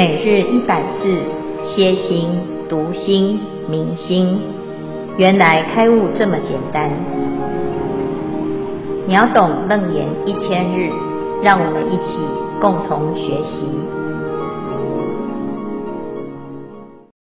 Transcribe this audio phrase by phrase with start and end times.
[0.00, 1.22] 每日一百字，
[1.62, 2.30] 歇心、
[2.70, 4.40] 读心、明心，
[5.18, 6.90] 原来开悟这么简单。
[9.06, 10.88] 秒懂楞严一千日，
[11.42, 12.16] 让我们一起
[12.62, 13.60] 共同学习。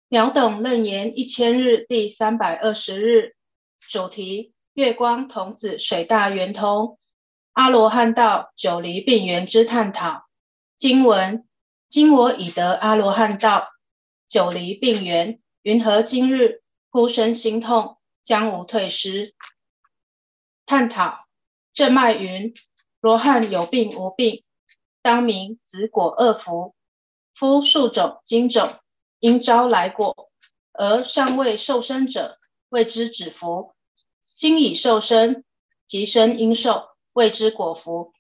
[0.08, 3.34] 秒懂楞严一千日第三百二十日，
[3.92, 6.98] 主题：月光童子水大圆通，
[7.52, 10.22] 阿罗汉道九离病缘之探讨。
[10.80, 11.44] 经文。
[11.94, 13.68] 今我已得阿罗汉道，
[14.28, 19.36] 久离病缘，云何今日忽生心痛，将无退失？
[20.66, 21.28] 探讨
[21.72, 22.56] 正脉云：
[23.00, 24.44] 罗汉有病无病，
[25.04, 26.74] 当名子果二福。
[27.36, 28.80] 夫树种经种，
[29.20, 30.32] 因招来果，
[30.72, 33.76] 而尚未受生者，谓之子福；
[34.36, 35.44] 今已受生，
[35.88, 38.14] 即生应受，谓之果福。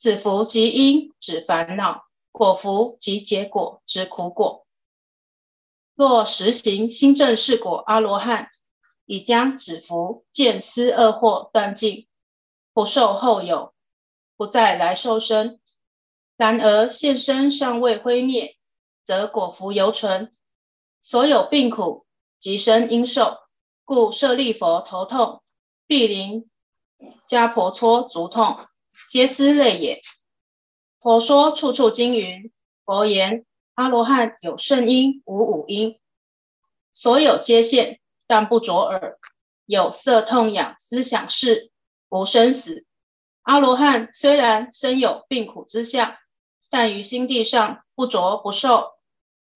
[0.00, 2.06] 子福即因止烦恼。
[2.34, 4.66] 果福即结果之苦果。
[5.94, 8.50] 若实行心正事果阿罗汉，
[9.06, 12.08] 已将子福见思恶惑断尽，
[12.72, 13.72] 不受后有，
[14.36, 15.60] 不再来受生。
[16.36, 18.56] 然而现身尚未灰灭，
[19.04, 20.32] 则果福犹存。
[21.00, 22.04] 所有病苦
[22.40, 23.38] 即生应受，
[23.84, 25.40] 故舍利佛头痛、
[25.86, 26.50] 必临
[27.28, 28.66] 迦婆娑足痛，
[29.08, 30.02] 皆思类也。
[31.04, 32.50] 佛说处处经云，
[32.86, 36.00] 佛言阿罗汉有圣因无五因，
[36.94, 39.18] 所有皆现，但不着耳。
[39.66, 41.70] 有色痛痒思想事，
[42.08, 42.86] 无生死。
[43.42, 46.16] 阿罗汉虽然身有病苦之相，
[46.70, 48.92] 但于心地上不着不受，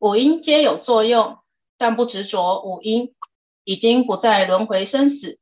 [0.01, 1.39] 五因皆有作用，
[1.79, 3.15] 但不执着五因，
[3.65, 5.41] 已经不再轮回生死，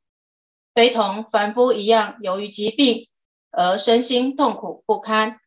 [0.72, 3.08] 非同凡夫一样，由于疾病
[3.50, 5.40] 而身心痛苦不堪。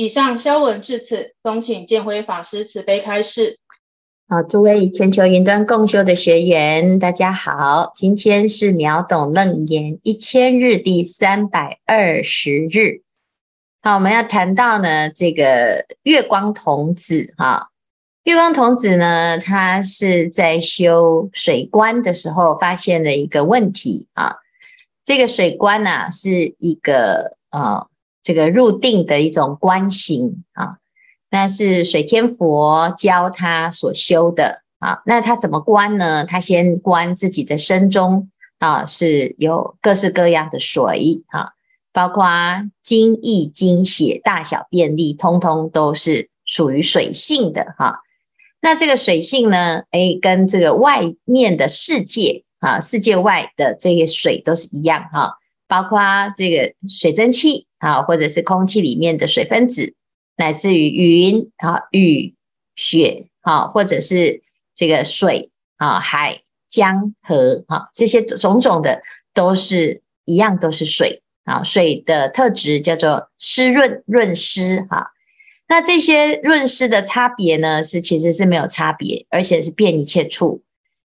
[0.00, 3.58] 以上消文至此，恭请建辉法师慈悲开示。
[4.28, 13.02] 好，诸位全球云端共修的学员，大家好，今天是秒懂楞严一千日第三百二十日。
[13.82, 17.70] 好，我们要谈到呢，这个月光童子哈，
[18.22, 24.36] 月光童子呢，他是在修水观的时候发现了一个问题啊，
[25.04, 27.88] 这个水观呢、啊，是一个啊。
[28.28, 30.76] 这个入定的一种观行啊，
[31.30, 35.00] 那是水天佛教他所修的啊。
[35.06, 36.26] 那他怎么观呢？
[36.26, 38.28] 他先观自己的身中
[38.58, 41.52] 啊，是有各式各样的水啊，
[41.90, 42.26] 包括
[42.82, 48.00] 精液、精血、大小便利，通通都是属于水性的哈、
[48.60, 55.38] 那这个水性呢，诶，跟这个外面的世界啊，世界外的这些水都是一样哈、
[55.68, 56.00] 包括
[56.34, 57.66] 这个水蒸气。
[57.78, 59.94] 啊，或者是空气里面的水分子，
[60.36, 62.34] 乃至于云啊、雨、
[62.74, 64.42] 雪啊，或者是
[64.74, 69.00] 这个水啊、海、江、河啊，这些种种的
[69.32, 71.62] 都是一样，都是水啊。
[71.62, 75.12] 水的特质叫做湿润、润湿哈。
[75.68, 80.64] 那这些润湿的差别呢，是其实是没有差别，而且是遍一切处。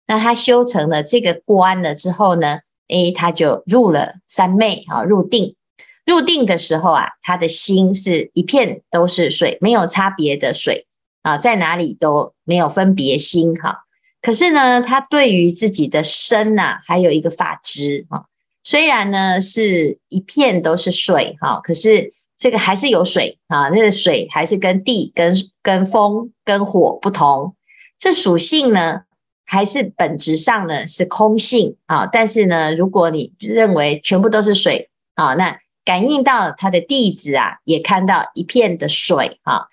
[0.07, 2.61] 那他修成了这个观了之后呢，
[2.93, 5.57] 诶，他就入了三昧啊，入定。
[6.05, 10.87] 入定的时候啊，他的心是一片都是水，没有差别的水
[11.23, 13.85] 啊，在哪里都没有分别心哈。
[14.21, 18.25] 可是呢，他对于自己的身呐，还有一个法知啊。
[18.65, 27.55] 虽然呢是一片都是水哈，可是这个还是有水啊，那个水还是跟地、跟跟风、跟火不同。
[27.99, 29.03] 这属性呢，
[29.45, 32.07] 还是本质上呢是空性啊。
[32.07, 39.67] 但是呢，如果你认为全部都是水啊，那感应到他的弟子啊，也看到一片的水啊。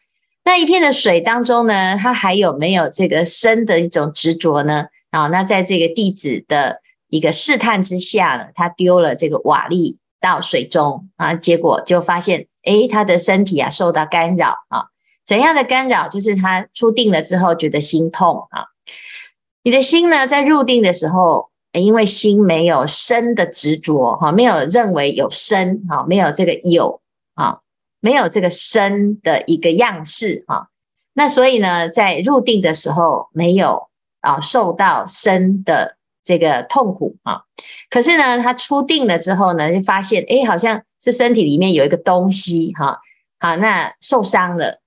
[0.44, 4.86] 那一片的水当中呢，他还有没有这个身的一种执着呢？
[5.12, 14.86] 啊，那在这个弟子的一个试探之下呢，他丢了这个瓦砾到水中啊，结果就发现，诶，他的身体啊受到干扰啊。
[15.26, 16.10] 怎样的干扰？
[16.10, 18.66] 就是他出定了之后觉得心痛啊。
[19.64, 21.50] 你的心呢，在入定的时候。
[21.72, 27.00] 因为心没有身的执着哈，没有认为有身哈，没有这个有
[27.36, 27.60] 啊，
[28.00, 30.70] 没有这个身的一个样式哈，
[31.14, 33.88] 那所以呢，在入定的时候没有
[34.22, 37.44] 啊受到身的这个痛苦啊，
[37.92, 43.00] 可是呢，他出定了之后呢，就发现哎，好像是身体里面有一个东西哈，
[43.38, 44.82] 好，那受伤了，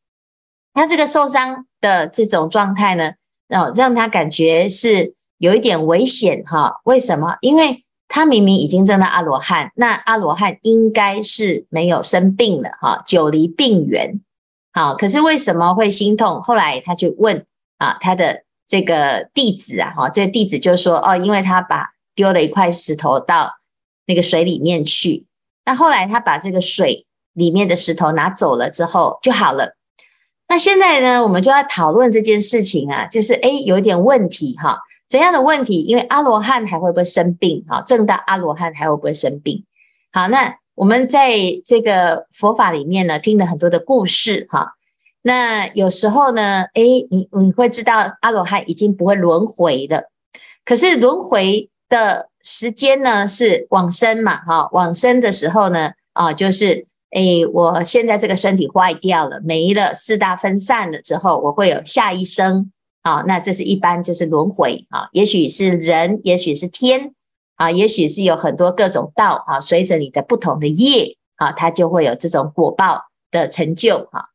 [0.74, 3.12] 那这个受伤的这种状态呢，
[3.52, 5.14] 哦让他感觉是。
[5.38, 6.80] 有一点危险哈？
[6.84, 7.36] 为什么？
[7.40, 14.20] 因为他明明已经证到阿罗汉，那阿罗汉应该是没有生病了哈，久离病源。
[14.72, 16.40] 好，可是为什么会心痛？
[16.42, 17.44] 后来他就问
[17.78, 23.54] 啊，他的这个弟子啊，哈，这个弟子就说哦，因为他把丢了一块石头到
[24.06, 25.26] 那个水里面去，
[25.64, 29.74] 那后来他把这个水里面的石头拿走了之后就好了。
[30.52, 34.78] 那现在呢，我们就要讨论这件事情啊，就是诶，有一点问题哈。
[35.08, 35.80] 怎样的问题？
[35.80, 37.64] 因为阿罗汉还会不会生病？
[37.66, 39.64] 哈，证到阿罗汉还会不会生病？
[40.12, 41.32] 好，那我们在
[41.64, 44.74] 这个佛法里面呢，听了很多的故事哈。
[45.22, 50.10] 那有时候呢，诶，你你会知道阿罗汉已经不会轮回了，
[50.66, 54.36] 可是轮回的时间呢是往生嘛？
[54.44, 62.70] 哈，往生的时候呢，啊，就是诶，我现在这个身体坏掉了，没了，四大分散了之后，我会有下一生。
[63.02, 67.12] 啊，那这是一般就是轮回啊，也许是人，也许是天
[67.56, 74.26] 啊，也许是有很多各种道啊，随着你的不同的业啊，它就会有这种果报的成就哈。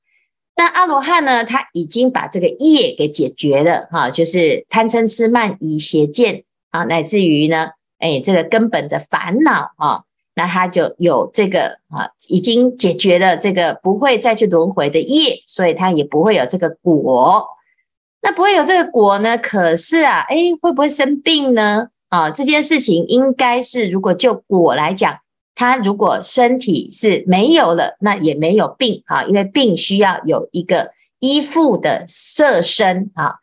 [0.57, 7.69] 那阿罗汉呢，他已经把这个业给解决了哈，就是贪嗔痴慢疑邪见啊，乃至于呢，
[7.99, 10.03] 哎，这个根本的烦恼啊，
[10.37, 17.43] 那他就有这个啊，已经解决了这个不会再去轮回的业，所以他也不会有这个果。
[18.21, 19.35] 那不会有这个果呢？
[19.35, 21.87] 可是啊，哎，会不会生病呢？
[22.09, 25.17] 啊，这件事情应该是，如果就果来讲，
[25.55, 33.37] 他如果身体是没有了，那也没有病啊，因为病需要有一个依附的色身啊，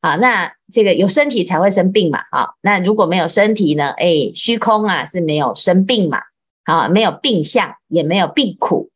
[0.00, 3.90] 啊，那这个有身体才会生病嘛，啊，那如果没有身体呢？
[3.98, 6.18] 哎，虚空啊是没有生病嘛，
[6.70, 8.90] 啊，没有病相，也没有病苦，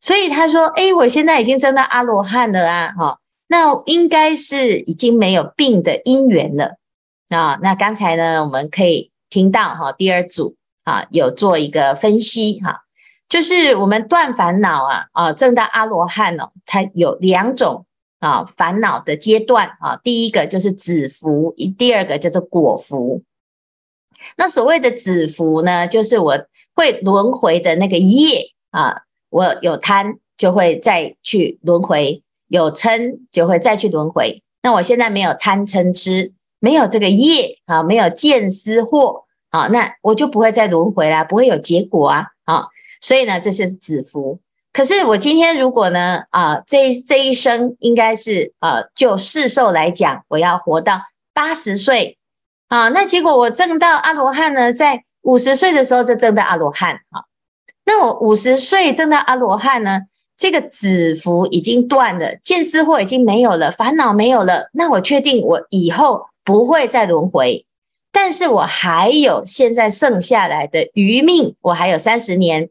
[0.00, 3.18] 所以他说，哎，我现在已经证到阿罗汉了啊，哈。
[3.48, 6.78] 那应该是已经没有病的因缘了
[7.28, 7.58] 啊。
[7.62, 12.80] 那刚才呢，我们可以听到哈，第二组啊有做一个分析哈，
[13.28, 17.86] 就是我们断烦恼啊啊，证到阿罗汉哦，它有两种
[18.18, 20.00] 啊烦恼的阶段啊。
[20.02, 23.22] 第一个就是子伏，第二个叫做果伏。
[24.36, 32.22] 那所谓的子伏呢，就是我会轮回的那个业啊，我有贪就会再去轮回。
[32.48, 42.68] 有嗔就会再去轮回，那我现在没有贪嗔痴，没有这个业啊，没有见思惑啊，那我就不会再轮回啦，不会有结果啊啊，
[43.00, 44.38] 所以呢，这是子伏。
[44.72, 51.00] 可是我今天如果呢啊，这这一生应该是呃，就世寿来讲，我要活到
[51.34, 52.16] 八十岁
[52.68, 57.26] 啊，那结果我证到阿罗汉呢，在五十岁的时候就证到阿罗汉啊，
[57.84, 60.02] 那我五十岁证到阿罗汉呢？
[60.36, 67.66] 这个子伏已经断了，见思惑已经没有了，烦恼没有了，那我确定我以后不会再轮回，
[68.12, 72.68] 但是我还有现在剩下来的余命，我还有三十年，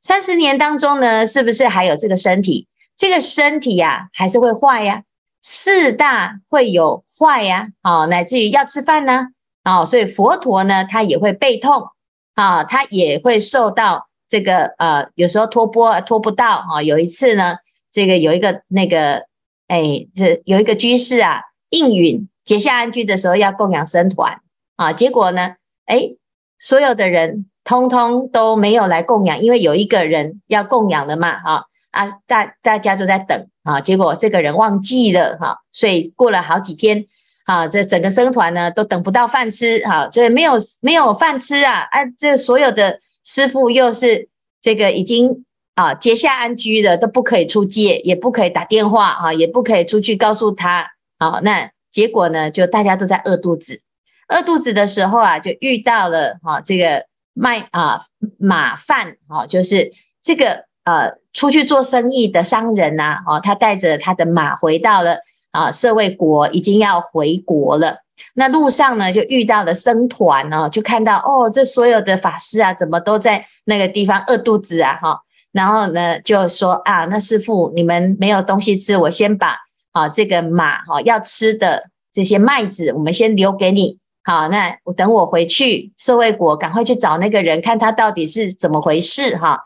[0.00, 2.66] 三十年当中呢，是不是还有这个身体？
[2.96, 5.02] 这个身体呀、啊，还是会坏呀，
[5.40, 9.28] 四大会有坏呀，哦，乃至于要吃饭呢，
[9.64, 11.88] 哦，所以佛陀呢，他也会背痛，
[12.34, 14.08] 啊，他也会受到。
[14.28, 16.82] 这个呃，有时候托钵托不到哈、哦。
[16.82, 17.56] 有一次呢，
[17.90, 19.26] 这个有一个那个，
[19.68, 24.40] 哎，这有一个居士啊，应允结下安居的时候要供养僧团
[24.76, 26.14] 啊，结果呢，哎，
[26.58, 37.04] 所有的人通通都没有来供养，因为有一个人要供养了嘛，啊啊，大大家都在等啊，结果这个人忘记了哈、所以过了好几天
[37.44, 43.00] 啊，这整个僧团呢都等不到饭吃哈，这、没有没有饭吃啊，啊，这所有的。
[43.24, 44.28] 师傅又是
[44.60, 45.44] 这个已经
[45.76, 50.88] 啊结下安居的，都不可以出界，也不可以打电话啊，也不可以出去告诉他。
[51.20, 53.80] 好，那结果呢，就大家都在饿肚子。
[54.26, 58.02] 饿肚子的时候啊，就遇到了哈这个卖啊
[58.40, 65.18] 马贩啊，就是这个呃出去做生意的商人呐，哦，他带着他的马回到了
[65.52, 67.98] 啊舍卫国，已经要回国了。
[68.34, 75.20] 那路上呢，就遇到了僧团呢，就看到哦，这所有的法师啊，怎么都在那个地方饿肚子啊，哈。
[75.52, 79.56] 然后呢，就说啊，那师父你们没有东西吃，我先把
[79.92, 83.98] 啊这个马哈要吃的这些麦子，我们先留给你。
[84.24, 89.58] 好，那我等我回去舍卫国，赶快去找那个人，看他到底是怎么回事哈。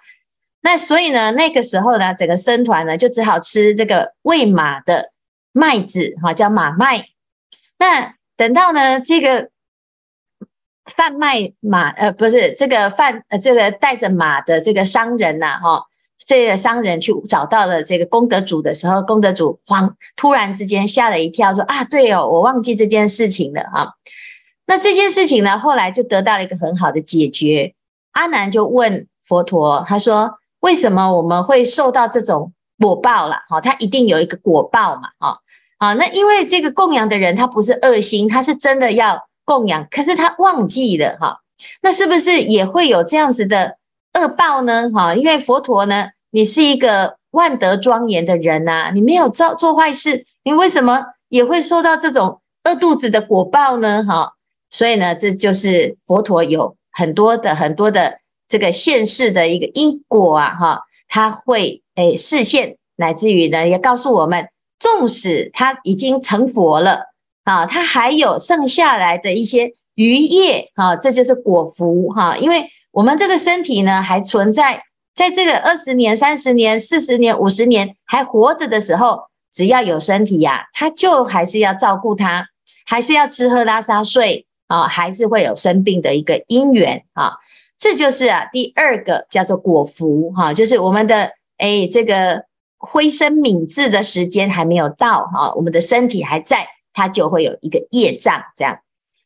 [0.62, 5.10] 那所以呢，那个时候呢，整个僧团呢，就只好吃这个喂马的
[5.56, 7.06] 麦子哈，叫马麦。
[7.78, 9.48] 那等到呢，这个
[10.84, 15.86] 贩卖马呃，不是这个贩呃，这个带着马的这个商人呐，哈，
[16.18, 23.94] 这个商人去找到了这个功德主的时候，功德主慌，突然之间吓了一跳，说啊，对哦，我忘记这件事情了哈。
[24.66, 27.72] 那这件事情呢，后来就得到了一个很好的解决。
[28.12, 35.38] 阿难就问佛陀，他说，为什么我们会受到这种果报了，哈，他一定有一个果报嘛，哈，
[35.78, 41.40] 啊，那因为这个供养的人他不是恶心，他是真的要供养，可是他忘记了，哈，
[41.80, 43.78] 那是不是也会有这样子的
[44.12, 44.90] 恶报呢？
[44.90, 54.04] 哈，因为佛陀呢，你是一个万德庄严的人呐，你没有做做坏事，你为什么也会受到这种饿肚子的果报呢？
[54.04, 54.34] 哈，
[54.68, 58.18] 所以呢，这就是佛陀有很多的很多的
[58.48, 61.82] 这个现世的一个因果啊，哈，他会。
[61.96, 64.48] 哎，视线乃至于呢，也告诉我们，
[64.78, 67.06] 纵使他已经成佛了
[67.44, 74.82] 啊，他还有剩下来的一些余业啊，这就是果福哈、因为我们这个身体呢，还存在，
[75.14, 82.46] 在这个二十年、三十年、四十年、五十年还活着的时候，只要有身体呀、他就还是要照顾他，
[82.84, 87.32] 还是要吃喝拉撒睡啊，还是会有生病的一个因缘啊。
[87.78, 91.30] 这就是啊，第二个叫做果福哈、就是我们的。
[91.58, 92.44] 哎，这个
[92.78, 98.80] 灰身泯智的时间还没有到哈，我们的身体还在，它就会有一个业障这样。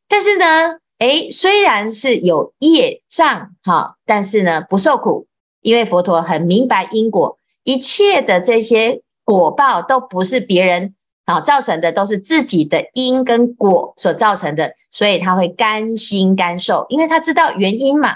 [0.08, 5.26] 但是呢，哎，虽然是有业障哈，但是呢不受苦，
[5.62, 10.94] 因为佛陀很明白因果，一切的这些果报都不是别人
[11.24, 18.14] 啊造成的，都是自己的因跟果所造成的，所以他会甘心甘受，因为他知道原因嘛。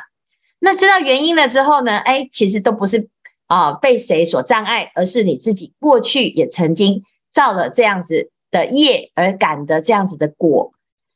[0.60, 3.08] 那知道原因了之后呢，哎，其实都不是。
[3.46, 10.72] 啊，被谁所障碍，而是你自己过去也曾经造了这样子的业，而感得这样子的果。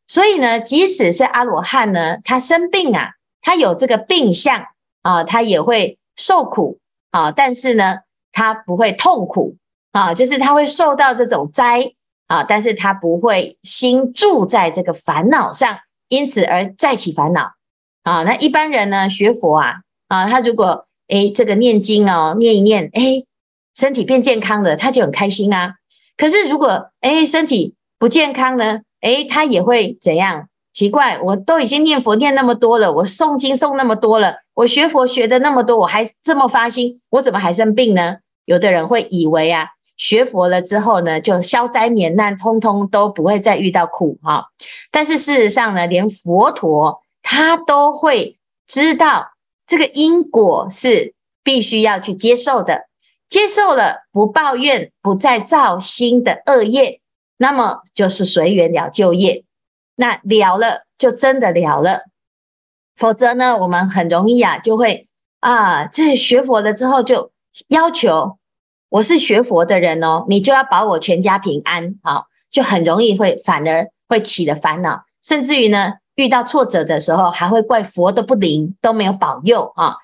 [0.07, 3.11] 所以呢，即使是阿罗汉呢，他生病啊，
[3.43, 4.67] 他有这个病相
[5.03, 6.79] 啊，他也会受苦
[7.11, 7.99] 啊，但是呢，
[8.33, 9.57] 他不会痛苦
[9.93, 11.93] 啊，就是他会受到这种灾
[12.27, 17.53] 啊，但是他不会心住在这个烦恼上，因此而再起烦恼
[18.03, 18.23] 啊。
[18.23, 19.75] 那一般人呢，学佛啊，
[20.09, 23.27] 啊，他如果诶，这个念经哦，念一念，诶，
[23.75, 25.75] 身体变健康了，他就很开心啊。
[26.17, 30.49] 可是如果诶身体不健康呢，诶他也会怎样？
[30.73, 38.19] 奇怪，我都已经念佛念那么多了，我诵经诵那么多了，我学佛学的那么多，我还这么发心，我怎么还生病呢？
[38.45, 44.47] 有的人会以为啊，学佛了之后呢，就消灾免难，通通都不会再遇到苦哈。
[44.93, 49.31] 但是事实上呢，连佛陀他都会知道。
[49.69, 52.89] 这个因果是必须要去接受的，
[53.29, 57.01] 接受了不抱怨，不再造新的恶业，
[57.37, 59.45] 那么就是随缘了就业，
[59.95, 62.05] 那了了就真的了了。
[62.97, 65.07] 否则呢，我们很容易啊，就会
[65.41, 67.31] 啊，这学佛了之后就
[67.69, 68.39] 要求
[68.89, 75.95] 我是学佛的人哦，你就要保我全家平安，好，就很容易会反而会起了烦恼，甚至于呢。
[76.19, 79.95] 遇到挫折的时候，还会怪佛的不灵，都没有保佑啊。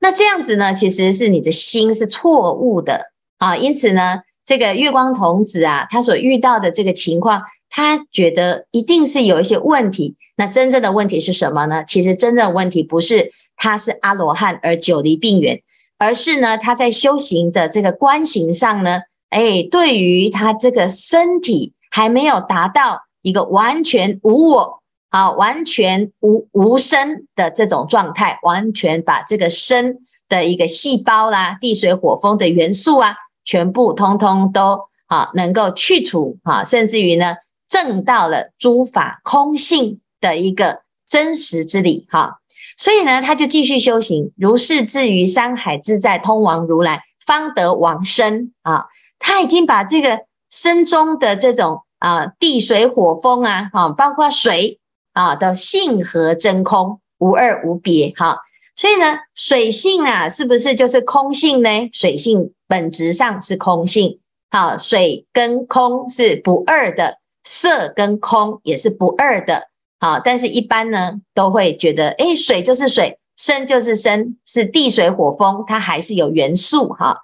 [0.00, 3.54] 那这样子呢，其实是你的心是错误的啊。
[3.54, 10.16] 因此呢，这个月光童子啊，他所遇到的这个情况，他觉得一定是有一些问题。
[10.36, 11.84] 那真正的问题是什么呢？
[11.84, 15.60] 其实真正的问题不是他是阿罗汉而久离病缘，
[15.98, 24.77] 而是呢，他在修行的这个观行上呢，哎，对于他这个身体还没有达到一个完全无我。
[25.10, 37.36] 好，完全无无声的这种状态，完全把这个生的一个细胞啦、地水火风的元素啊，全部通通都好能够去除啊，甚至于呢，
[37.70, 42.40] 证到了诸法空性的一个真实之理哈。
[42.76, 48.84] 所以呢，他就继续修行，如是至于山海自在通王如来，方得往生啊。
[49.18, 54.78] 他已经把这个身中的这种啊地水火风啊，啊包括水。
[55.18, 58.38] 啊，的性和真空无二无别哈，
[58.76, 61.68] 所以呢，水性啊，是不是就是空性呢？
[61.92, 69.64] 水性本质上是空性，好，水跟空是不二的，色跟空也是不二的，
[69.98, 77.16] 好，但是一般呢，都会觉得，诶，水就是水，生就是生，是地水火风，它还是有元素哈，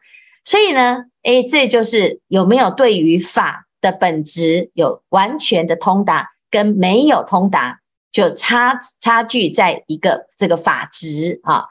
[0.44, 7.82] 所以呢，诶，这就是有没有对于法的本质有完全的通达，跟没有通达。
[8.14, 11.64] 就差差距在一个这个法值啊，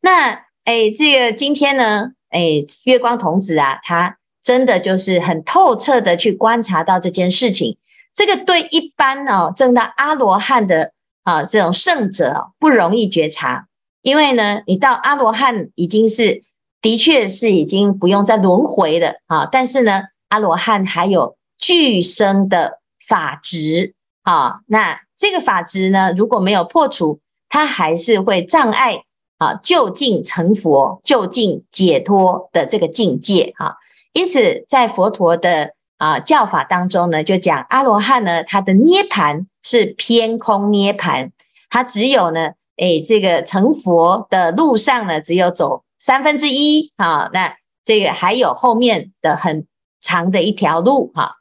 [0.00, 7.76] 那诶这个今天呢，诶月光童子啊，他真的就是很透彻的去观察到这件事情。
[8.14, 10.92] 这个对一般哦正到阿罗汉的
[11.24, 13.66] 啊这种圣者不容易觉察，
[14.02, 16.44] 因为呢，你到阿罗汉已经是
[16.80, 23.94] 的确是已经不用再轮回了啊，但是呢，阿罗汉还有具生的法值
[24.30, 25.00] 啊，那。
[25.20, 27.18] 这个法执呢，如果没有破除，
[27.48, 29.02] 它还是会障碍
[29.38, 33.78] 啊，就近成佛、就近解脱的这个境界哈。
[34.12, 41.32] 因此在佛陀的啊教法当中呢，就讲阿罗汉呢，他的涅槃是偏空涅槃，
[41.68, 49.66] 他只有呢，诶，这个成佛的路上呢，只有走三分之一啊，那这个还有后面的很
[50.00, 51.37] 长的一条路哈。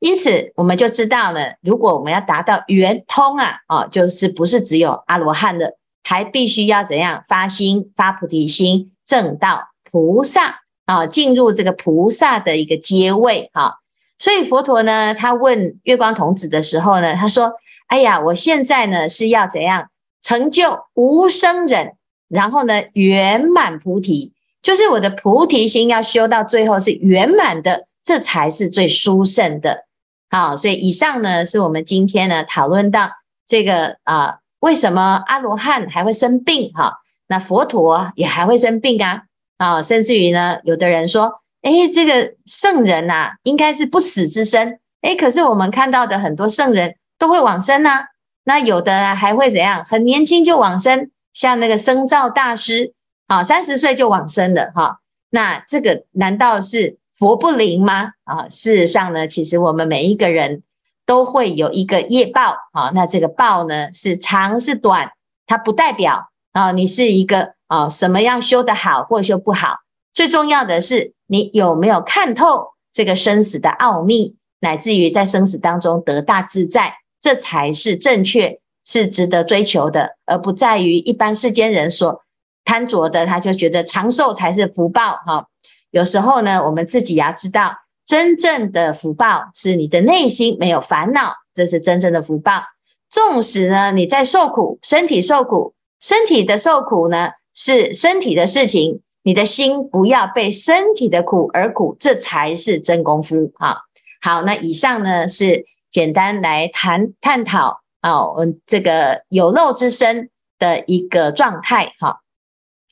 [0.00, 13.74] 因此，我们就知道呢，如果我们要达到圆通啊，啊，就是不是只有阿罗汉的，还必须要怎样发心、发菩提心，正到菩萨啊，进入这个菩萨的一个阶位啊。
[14.20, 17.54] 所以佛陀呢，他问月光童子的时候呢，他说
[17.88, 19.90] ：“哎呀，我现在呢是要怎样
[20.22, 21.94] 成就无生忍，
[22.28, 29.86] 然后呢圆满菩提，就是我的菩提心要修到最后是圆满的，这才是最殊胜的。”
[30.30, 33.10] 好，所以以上呢是我们今天呢讨论到
[33.46, 36.70] 这个啊、为什么阿罗汉还会生病？
[36.74, 39.22] 哈，那佛陀也还会生病啊？
[39.56, 48.04] 啊，甚至于呢，有的人说，诶，这个圣人呐、啊，应该是不死之身，诶，可是我们看到的很多圣人都会往生呐、啊，
[48.44, 49.82] 那有的还会怎样？
[49.86, 52.92] 很年轻就往生，像那个僧造大师，
[53.28, 54.98] 啊，三十岁就往生了，哈，
[55.30, 56.98] 那这个难道是？
[57.18, 58.12] 佛不灵吗？
[58.24, 60.62] 啊，事实上呢，其实我们每一个人
[61.04, 62.92] 都会有一个业报啊。
[62.94, 65.10] 那这个报呢，是长是短，
[65.44, 69.78] 它不代表啊，你是一个啊什么样修得好或修不好。
[70.14, 82.22] 最重要的是你有没有看透这个生死的奥秘，乃至于在生死当中得大自在，这才是正确，是值得追求的，而不在于一般世间人所
[82.64, 85.48] 贪着的，他就觉得长寿才是福报哈。
[85.90, 92.62] 有时候呢，我们自己要知道，真正的福报是你的内心没有烦恼，这是真正的福报。
[93.08, 103.78] 纵使呢你在受苦，身体受苦，身体的受苦呢是身体的事情，你的心不要被身体的苦而苦，这才是真功夫啊。
[104.20, 111.94] 好，那以上呢是简单来谈探讨啊，我们这个有漏之身的一个状态。
[111.98, 112.20] 哈，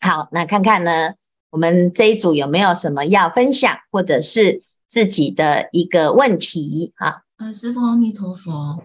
[0.00, 1.14] 好，那看看呢。
[1.50, 7.22] 我们这一组有没有什么要分享，或者是自己的一个问题啊？
[7.38, 8.82] 呃，师父阿弥陀佛。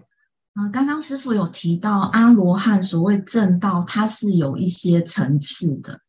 [0.54, 6.00] 呃，刚刚师父有提到阿罗汉所谓正道，它是有一些层次的。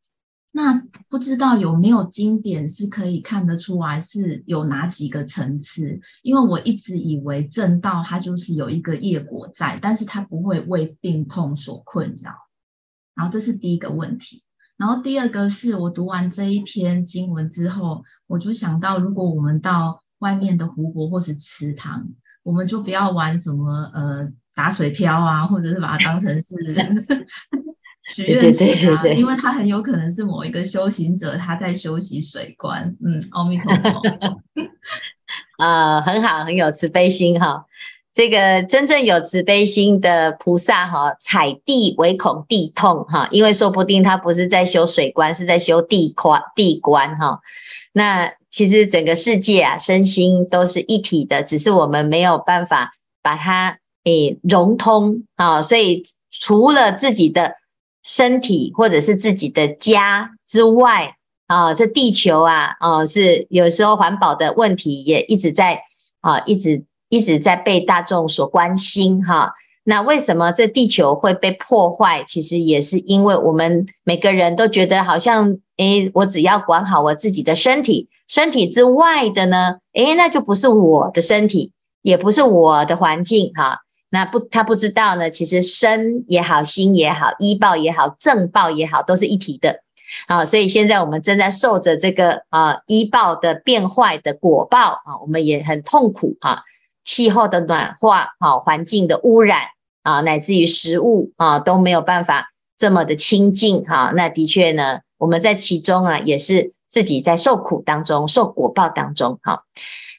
[0.51, 5.99] 那不知道有没有经典是可以看得出来是有哪几个层次？
[6.21, 12.31] 因为我一直以为正道它就是有一个业果在，但是它不会为病痛所困扰。
[13.15, 14.43] 然后这是第一个问题。
[14.77, 22.03] 然后第二个是我读完这一篇经文之后，我就想到，如果我们到外面的湖泊或是池塘，
[22.41, 26.55] 我们就不要玩什么呃打水漂啊，或者是把它当成是
[28.07, 32.93] 许愿池啊，因为它很有可能是某一个修行者他在修习水观。
[33.05, 33.89] 嗯，阿弥陀佛。
[35.57, 37.65] 啊、 呃，很好，很有慈悲心哈。
[38.13, 47.39] 这个真正有慈悲心的菩萨哈，踩地唯恐地痛哈，因为说不定他不是在修水观，是在修地观地观哈。
[47.93, 55.59] 那其实整个世界啊，身心都是一体的，只是我们没有办法把它诶融通啊。
[55.59, 57.55] 所以除了自己的
[58.03, 61.15] 身体或者是自己的家之外
[61.47, 65.81] 啊，这地球啊，啊是有时候环保的问题也一直在
[66.21, 66.83] 啊一直。
[67.13, 72.23] 一直在被大众所关心哈，那为什么这地球会被破坏？
[72.27, 81.71] 其实也是因为我们每个人都觉得好像，诶，我只要管好我自己的身体，身体之外的呢，诶，那就不是我的身体，
[82.01, 83.81] 也不是我的环境哈。
[84.09, 89.81] 那不，他不知道呢，其实身也好，心也好，依报也好，正报也好，都是一体的
[90.25, 90.43] 啊。
[90.43, 96.63] 所以现在我们正在受着这个啊依报的变坏的果报啊，我们也很痛苦哈。
[97.03, 99.61] 气候的暖化，好环境的污染
[100.03, 104.11] 啊，乃至于食物啊都没有办法这么的清净哈。
[104.15, 109.63] 那的确呢，我们在其中啊，也是自己在受苦当中，受果报当中哈。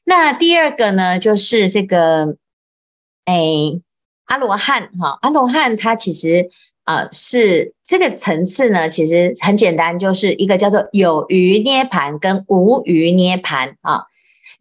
[0.05, 2.37] 那第二个呢，就是这个
[3.25, 3.35] 哎
[4.27, 6.51] 阿罗汉哈，阿罗汉他其实
[6.85, 14.05] 啊是这个层次呢，其实很简单，就是一个叫做有余涅盘跟无余涅盘啊。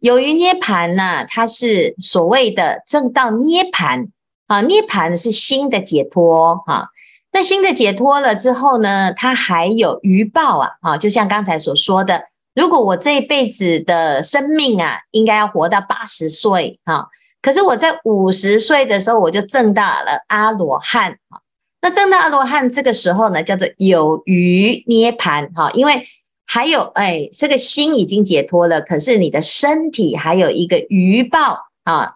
[0.04, 4.08] 有余涅盘呢，它是所谓的正道涅盘
[4.48, 6.88] 啊，涅盘是心的解脱哈。
[7.32, 17.06] 那心的解脱了之后呢，它还有余报啊啊，就像刚才所说的，如果我这一辈子的生命啊，应该要活到八十岁啊，
[17.40, 21.40] 可是我在五十岁的时候我就证到了阿罗汉啊。
[21.80, 26.06] 那证到阿罗汉这个时候呢，叫做有余涅盘哈，因为
[26.46, 32.14] 还有哎，这个心已经解脱了，可是你的身体还有一个余报啊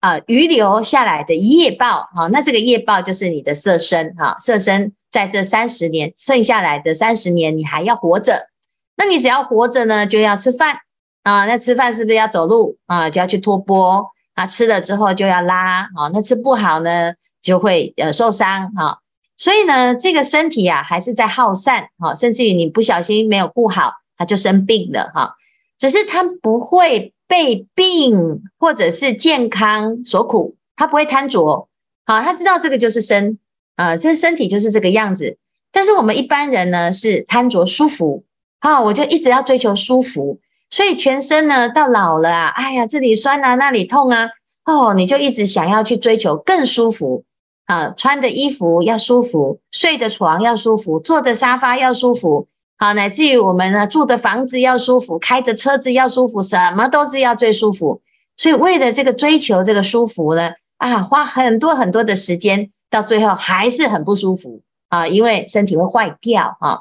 [0.00, 8.48] 啊，余留下来的业报啊，那这个业报就是你的色身哈，色身在这三十年剩下来的三十年，你还要活着，
[8.96, 10.76] 那你只要活着呢，就要吃饭
[11.22, 13.08] 啊，那吃饭是不是要走路啊？
[13.08, 18.98] 就要去托钵啊，吃了之后就要拉啊，那吃不好呢，就会呃受伤哈。
[19.36, 25.34] 所以呢，这个身体啊，还是在耗散哈，甚至于你不小心没有顾好，它就生病了哈。
[25.76, 31.68] 只是它不会被病或者是健康所苦，它不会贪着，
[32.06, 33.38] 好，它知道这个就是身
[33.74, 35.36] 啊，这身体就是这个样子。
[35.72, 38.22] 但是我们一般人呢，是贪着舒服，
[38.60, 40.38] 好，我就一直要追求舒服，
[40.70, 44.28] 所以全身呢，到老了啊，哎呀，这里酸啊，那里痛啊，
[44.64, 47.24] 哦，你就一直想要去追求更舒服。
[47.66, 52.46] 啊，穿的衣服要舒服，睡的床要舒服，坐的沙发要舒服，
[52.76, 58.02] 好，乃至于我们呢住的房子要舒服，开的车子要舒服，什么都是要最舒服。
[58.36, 66.80] 所以为了这个追求这个舒服呢，啊，花很多很多的时间，到最后还是很不舒服啊，因为身体会坏掉啊。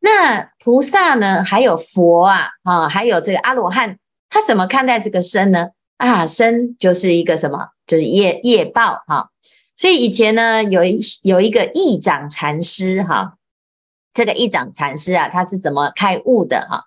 [0.00, 5.68] 那菩萨呢，还有佛啊，啊，还有这个阿罗汉，他怎么看待这个身呢？
[5.96, 7.68] 啊，身就是一个什么？
[7.86, 9.26] 就是业业报啊。
[9.80, 13.38] 所以以前呢，有一有一个义长禅师哈，
[14.12, 16.84] 这个义长禅师啊，他是怎么开悟的哈？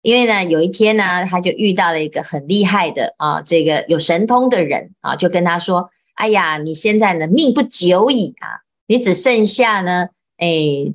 [0.00, 10.46] 因为呢，有一天呢，他就遇到了一个很厉害的啊，这个有神通的人啊，就跟他说：“哎呀，你现在呢命不久矣啊，你只剩下呢，哎，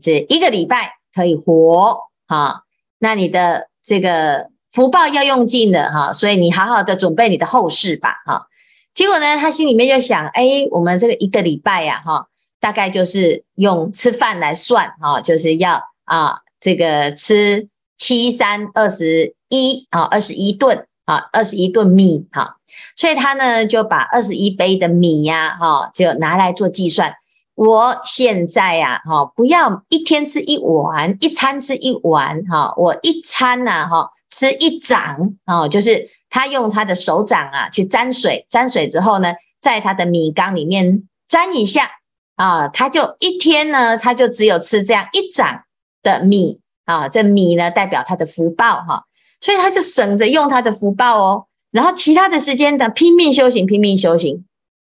[0.02, 2.62] 这一个礼拜可以活啊，
[2.98, 8.48] 那你的这个福报要用尽了哈，所以你好好的准备你的后事吧哈。”
[8.94, 12.28] 结果呢，他心里面就想，哎，我们这个一个礼拜呀，哈，
[12.60, 22.58] 大概就是用吃饭来算，哈，就是要啊，这个吃七三二十一啊，二十一顿啊，二十一顿米，哈，
[22.98, 27.16] 所以他呢就把二十一杯的米呀，哈，就拿来做计算。
[27.56, 36.10] 我现在呀，哈，不要一天吃一碗，一餐吃一碗，哈，我一餐呐，哈，吃一掌，啊，就是。
[36.32, 41.92] 他用他的手掌啊去沾水，沾水之后呢，在他的米缸里面沾一下
[42.36, 45.66] 啊，他就一天呢，他就只有吃这样一掌
[46.02, 49.04] 的米啊，这米呢代表他的福报哈，
[49.42, 54.46] 所以他就省着用他的福报哦，然后其他的时间呢拼命修行，拼命修行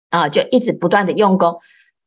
[0.09, 1.57] 啊，就一直不断的用功，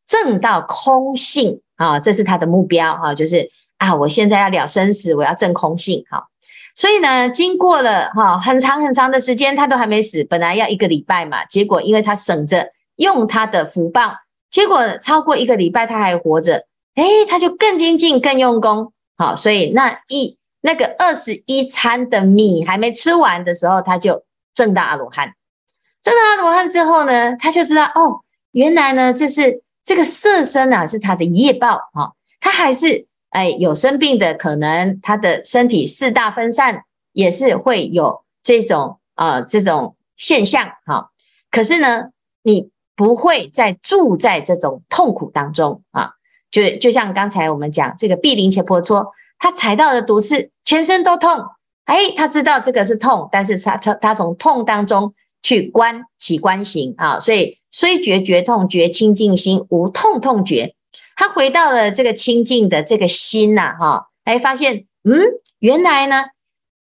[0.07, 6.29] 证到空性啊，这是他的目标啊，就是啊，我现在要了生死，我要证空性哈。
[6.74, 10.24] 所以呢，经过了哈很长很长的时间，他都还没死。
[10.24, 14.14] 本来要一个礼拜嘛，结果因为他省着用他的福报，
[14.50, 18.92] 结果超过一个礼拜他还活着，诶，他就更精进、更用功。
[19.18, 25.35] 好，所以那一那个二十一餐的米还没吃完的时候，他就证到阿罗汉。
[26.02, 28.20] 证到阿罗汉之后呢，他就知道哦，
[28.52, 33.06] 原来呢这是这个色身啊，是他的业报啊，他还是。
[33.33, 41.11] 哎，有生病的可能，他的身体四大分散，也是会有这种呃这种现象哈。
[41.51, 42.11] 可是呢，
[42.42, 46.12] 你不会再住在这种痛苦当中啊。
[46.51, 51.31] 就就像刚才我们讲这个毗陵伽婆娑，他踩到的毒刺，全身都痛。
[51.85, 60.75] 哎，他知道这个是痛，但是他他他从痛当中去观起观行啊，所以虽觉觉痛，觉清净心，无痛痛觉。
[61.14, 65.20] 他回到了这个清净的这个心呐，哈，哎，发现，嗯，
[65.59, 66.25] 原来呢，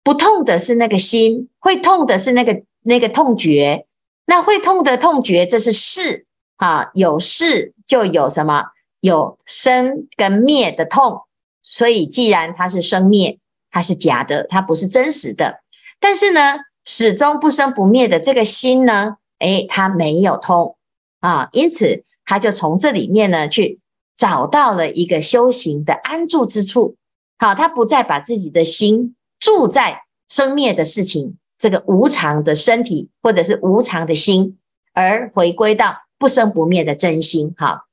[0.02, 3.86] 不痛的是那个心，会痛的是那个那个痛觉，
[4.26, 8.66] 那会痛的痛觉，这是事，啊，有事就有什么？
[9.00, 11.22] 有生跟灭的痛，
[11.62, 13.38] 所以既然它是生灭，
[13.70, 15.62] 它是假的，它不是真实的，
[15.98, 20.76] 但是呢，始终不生不灭的这个心呢，哎，它没有痛
[21.20, 23.79] 啊，因此他就从这里面呢去。
[24.20, 26.96] 找到了一个修行的安住之处，
[27.38, 34.58] 好，他不再把自己的心住在生灭的事情，这个无常的身体或者是无常的心，
[34.92, 37.54] 而回归到不生不灭的真心。
[37.56, 37.86] 好，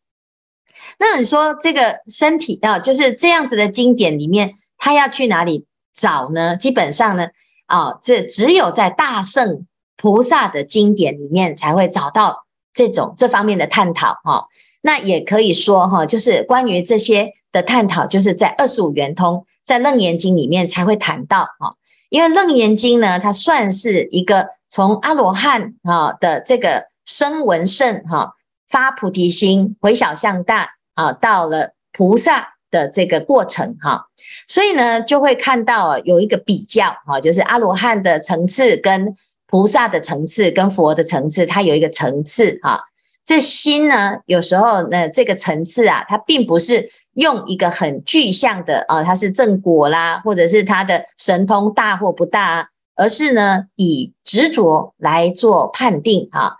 [0.99, 6.57] 那你说这个身体啊，就是这样子的经典里面，他要去哪里找呢？
[6.57, 7.27] 基本上呢，
[7.67, 14.19] 啊，这只有在大圣菩萨的经典里面才会找到这种这方面的探讨。
[14.25, 14.47] 哈。
[14.81, 21.75] 那也可以说哈，就是关于这些的探讨，就是在二十五圆通，在楞严经里面才会谈到哈。
[22.09, 28.35] 因为楞严经呢，它算是一个从阿罗汉啊的这个声闻乘哈
[28.69, 34.05] 发菩提心回小向大啊，到了菩萨的这个过程哈。
[34.47, 39.15] 所以呢，就会看到有一个比较哈，就是阿罗汉的层次跟
[39.47, 42.83] 菩萨的层次跟佛的层次，它有一个层次哈。
[43.27, 56.55] 这心呢，有时候呢，这个层次啊，它并不是用一个很具象的啊，它是正果啦，或者是它的神通大或不大，而是呢，以执着来做判定哈。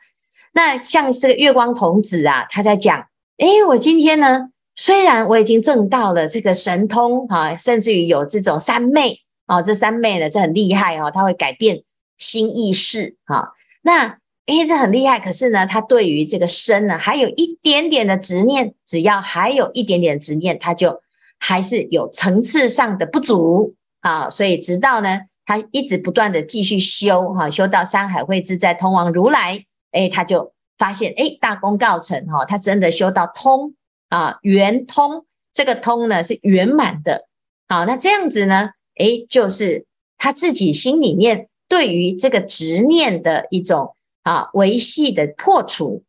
[0.52, 11.84] 那像这个月光童子啊，他在讲，诶，我今天呢，虽然我已经证到了这个神通哈，甚至于有这种三昧啊，这三昧呢，这很厉害哈，它会改变
[12.18, 13.54] 心意识哈。
[13.84, 14.18] 那
[14.48, 21.02] 诶，这很厉害，可是呢，他对于这个身呢，还有一点点的执念，只要还有一点点执念，他就
[21.38, 24.30] 还是有层次上的不足啊。
[24.30, 33.74] 所以直到呢，他一直不断的继续修哈，修到山海会自在通往如来，诶，他就发现诶，大功告成哈，他真的修到通
[34.08, 35.26] 啊，圆通。
[35.54, 37.28] 这个通呢是圆满的，
[37.68, 39.86] 好，那这样子呢，诶，就是
[40.18, 43.96] 他自己心里面对于这个执念的一种。
[44.28, 46.04] 啊，维系的破除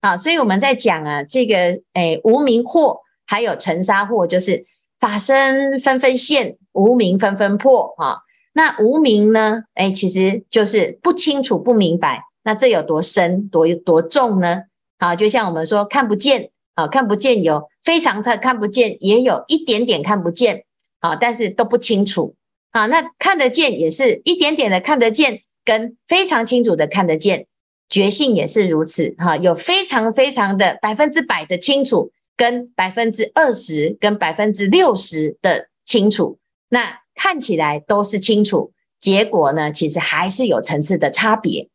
[0.00, 1.56] 啊，所以我们在讲啊，这个
[1.94, 4.64] 诶无名惑，还有尘沙惑，就是
[5.00, 8.18] 法身纷纷现，无名纷纷破啊。
[8.52, 9.64] 那无名呢？
[9.74, 12.22] 诶，其实就是不清楚、不明白。
[12.44, 14.62] 那这有多深、多多重呢？
[14.98, 20.62] 啊，就像我们说看不见啊，看不见有非常的看不见，也有一点点看不见
[21.00, 22.36] 啊，但是都不清楚
[22.70, 22.86] 啊。
[22.86, 27.48] 那看得见也是一点点的看得见，跟非常清楚的看得见。
[27.88, 36.38] 觉性也是如此哈，有非常非常的百分之百的清楚，跟百分之二十跟百分之六十的清楚，
[36.70, 41.68] 那看起来都是清楚，结果呢，其实还是有层次的差别。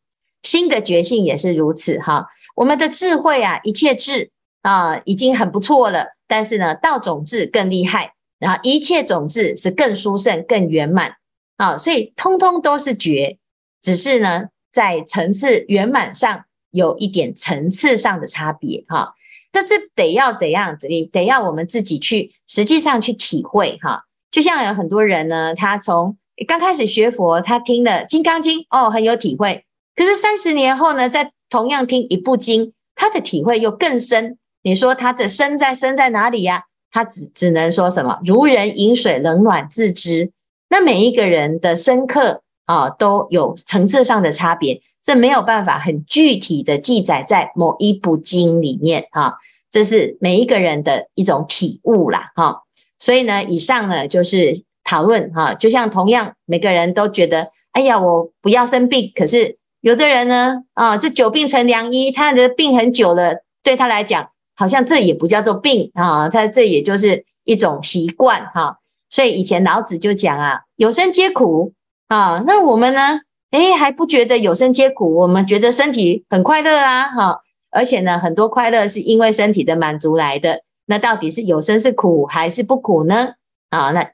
[0.44, 11.14] 心的觉性也是如此哈，我们的智慧啊，一切智啊，已经很不错了，但是呢，道种智更厉害，然后一切种智是更殊胜、更圆满
[11.58, 13.38] 啊，所以通通都是觉，
[13.82, 14.48] 只是呢。
[14.72, 19.14] 在层次圆满上有一点层次上的差别哈，
[19.52, 20.78] 但是得要怎样？
[20.78, 24.04] 得得要我们自己去实际上去体会哈。
[24.30, 29.66] 就像有很多人呢，他从刚开始学佛，他听了《金刚经》哦，很有体会。
[29.96, 34.38] 可是三十年后呢，再同样听一部经，他的体会又更深。
[34.62, 36.66] 你说他的深在深在哪里呀？
[36.92, 38.20] 他只只能说什么？
[38.24, 40.32] 如人饮水，冷暖自知。
[40.70, 42.44] 那每一个人的深刻。
[42.70, 49.34] 啊，都有层次上的差别，这没有办法很具体的记载在某一部经里面啊，
[49.72, 52.62] 这是每一个人的一种体悟啦，哈。
[53.00, 68.78] 所以呢，以上呢就是讨论哈，就像同样每个人都觉得，哎呀，我不要生病，可是有的人呢，啊，这久病成良医，他的病很久了，对他来讲，好像这也不叫做病啊，他这也就是一种习惯哈。
[69.10, 71.74] 所以以前老子就讲啊，有生皆苦。
[72.10, 73.22] 啊，那我们呢？
[73.52, 77.42] 诶，还不觉得有生皆苦，我们觉得身体很快乐啊，哈！
[77.70, 80.62] 而且呢，很多快乐是因为身体的满足来的。
[80.88, 83.34] 那到底是有生是苦还是不苦呢？
[83.70, 84.12] 啊，那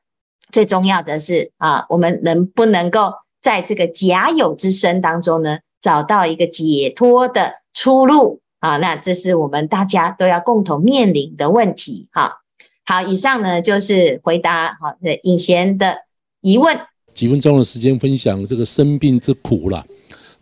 [0.51, 8.75] 最重要的是啊，我们能不能够在这个假有之身当中呢，找到一个解脱的出路啊？
[8.77, 12.09] 那这是我们大家都要共同面临的问题。
[12.11, 12.39] 哈，
[12.85, 15.99] 好，以上呢就是回答好的隐贤的
[16.41, 16.77] 疑问。
[17.15, 19.83] 几分钟的时间分享这个生病之苦啦。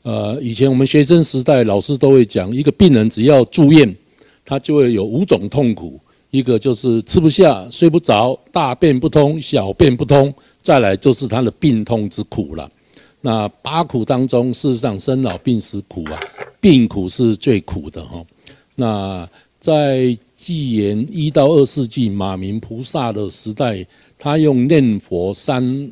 [0.01, 3.95] 呃，以前我们学生时代老师都会讲，一个病人只要住院，
[4.43, 5.97] 他就会有五种痛苦，
[6.31, 12.69] 一个就是吃不下、睡不着、大便不通、小便不通，再来就是他的病痛之苦了。
[13.21, 16.19] 那八苦当中，事实上生老病死苦啊，
[16.59, 18.25] 病苦是最苦的哈。
[18.75, 19.29] 那
[19.61, 23.87] 在纪元一到二世纪马鸣菩萨的时代，
[24.19, 25.89] 他用念佛三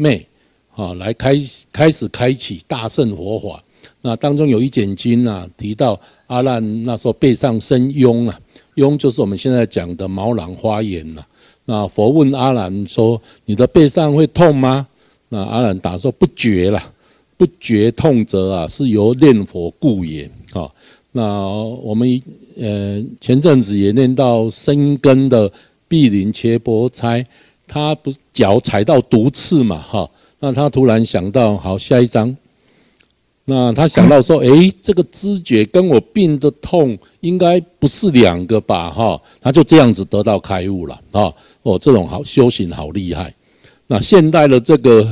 [0.00, 0.26] 妹，
[0.74, 1.36] 啊，来开
[1.70, 3.62] 开始开启大圣佛法。
[4.00, 8.40] 那当中有一卷经啊，提到阿难那时候背上生痈啊，
[8.76, 11.22] 痈就是我们现在讲的毛囊发炎呐。
[11.66, 14.86] 那佛问阿难说：“你的背上会痛吗？”
[15.28, 16.82] 那阿难答说：“不觉了，
[17.36, 20.68] 不觉痛则啊，是由念佛故也。”啊，
[21.12, 22.22] 那我们
[22.58, 25.50] 呃前阵子也念到生根的
[25.86, 27.24] 碧林切波差。
[27.72, 29.78] 他不是脚踩到毒刺嘛？
[29.78, 32.36] 哈，那他突然想到，好，下一张。
[33.44, 38.90] 那他想到说，诶，这个知觉跟我病的痛应该不是两个吧？
[38.90, 41.32] 哈，他就这样子得到开悟了啊！
[41.62, 43.32] 哦，这种好修行好厉害。
[43.86, 45.06] 那现代的这个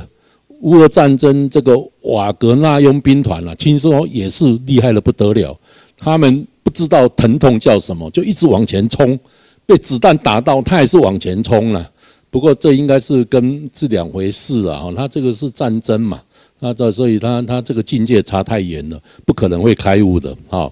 [0.61, 5.57] 乌俄战争，这个瓦格纳佣兵团啊，听说也是厉害的不得了。
[5.97, 9.17] 他们不知道疼痛叫什么，就一直往前冲。
[9.65, 11.93] 被子弹打到，他还是往前冲了。
[12.31, 16.21] 不过这应该是跟是两回事啊，他这个是战争嘛，
[16.59, 20.71] 那这所以他他这个境界差太远了，不可能会开悟的啊。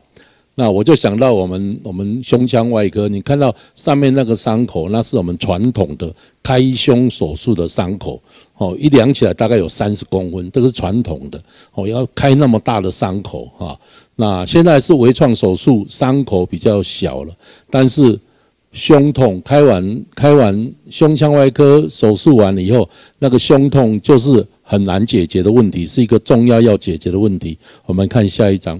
[0.58, 6.10] 那我就想到我们我们胸腔外科，你看到上面那个伤口，那是我们传统的
[6.42, 8.18] 开胸手术的伤口，
[8.56, 11.38] 哦，一量起来大概有三十公分，这个是传统的，
[11.74, 13.76] 哦，要开那么大的伤口啊。
[14.14, 17.36] 那现在是微创手术，伤口比较小了，
[17.68, 18.18] 但是
[18.76, 22.86] 胸痛开完开完胸腔外科手术完了以后，
[23.18, 27.56] 那个胸痛就是很难解决的问题，是一个重要要解决的问题。
[27.86, 28.78] 我们看下一章。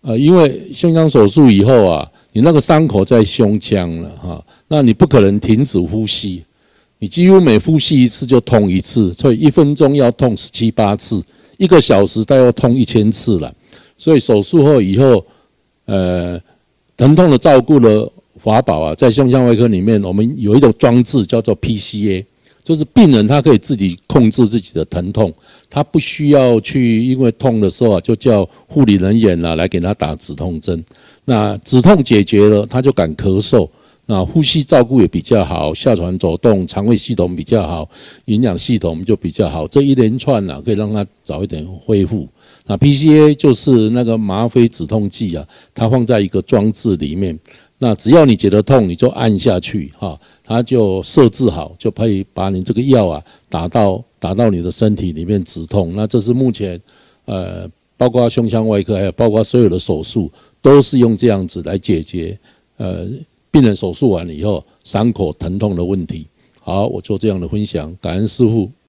[0.00, 6.42] 呃，因为胸腔手术以后啊，你那个伤口在胸腔了哈，那你不可能停止呼吸，
[6.98, 11.22] 你几乎每呼吸一次就痛一次，所以一分钟要痛十七八次，
[11.58, 13.54] 一个小时大概要痛一千次了。
[13.96, 15.24] 所以手术后以后，
[15.86, 16.40] 呃，
[16.98, 18.10] 疼痛的照顾的
[18.42, 22.24] 法宝啊，在胸腔外科里面，我们有一种装置叫做 PCA。
[22.64, 25.32] 就是病人他可以自己控制自己的疼痛，
[25.70, 30.84] 他不需要去，因为痛的时候啊，就叫护理人员啊来给他打止痛针。
[31.24, 33.66] 那止痛解决了，他就敢咳嗽，
[34.04, 37.88] 那呼吸照顾也比较好，下传走动，肠胃系统比较好，
[38.26, 39.66] 营养系统就比较好。
[39.66, 42.28] 这一连串啊，可以让他早一点恢复。
[42.68, 47.36] 那 PCA 就是那个吗啡止痛剂啊，它放在一个装置里面。
[47.78, 55.94] 那只要你觉得痛，你就按下去哈，它就设置好，就可以把你这个药啊打到打到你的身体里面止痛。
[55.94, 56.78] 那这是目前，
[57.24, 62.38] 呃，包括胸腔外科，还有包括所有的手术，都是用这样子来解决，
[62.76, 63.06] 呃，
[63.50, 66.26] 病人手术完了以后伤口疼痛的问题。
[66.60, 68.70] 好，我做这样的分享，感恩师父。